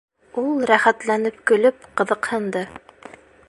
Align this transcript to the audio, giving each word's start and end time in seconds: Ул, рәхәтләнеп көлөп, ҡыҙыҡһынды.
Ул, 0.43 0.47
рәхәтләнеп 0.71 1.37
көлөп, 1.51 1.85
ҡыҙыҡһынды. 2.01 2.65